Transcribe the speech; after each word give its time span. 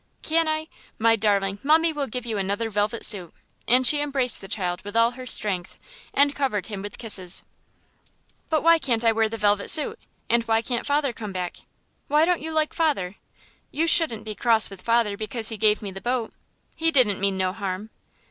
"Can 0.23 0.47
I? 0.47 0.67
My 0.97 1.15
darling, 1.15 1.59
mummie 1.61 1.93
will 1.93 2.07
give 2.07 2.25
you 2.25 2.39
another 2.39 2.71
velvet 2.71 3.05
suit," 3.05 3.31
and 3.67 3.85
she 3.85 4.01
embraced 4.01 4.41
the 4.41 4.47
child 4.47 4.81
with 4.83 4.97
all 4.97 5.11
her 5.11 5.27
strength, 5.27 5.79
and 6.11 6.33
covered 6.33 6.65
him 6.65 6.81
with 6.81 6.97
kisses. 6.97 7.43
"But 8.49 8.63
why 8.63 8.79
can't 8.79 9.03
I 9.03 9.11
wear 9.11 9.29
that 9.29 9.37
velvet 9.39 9.69
suit, 9.69 9.99
and 10.27 10.41
why 10.45 10.63
can't 10.63 10.87
father 10.87 11.13
come 11.13 11.31
back? 11.33 11.57
Why 12.07 12.25
don't 12.25 12.41
you 12.41 12.51
like 12.51 12.73
father? 12.73 13.17
You 13.69 13.85
shouldn't 13.85 14.25
be 14.25 14.33
cross 14.33 14.71
with 14.71 14.81
father 14.81 15.15
because 15.15 15.49
he 15.49 15.55
gave 15.57 15.83
me 15.83 15.91
the 15.91 16.01
boat. 16.01 16.33
He 16.75 16.89
didn't 16.89 17.19
mean 17.19 17.37
no 17.37 17.53
harm." 17.53 17.91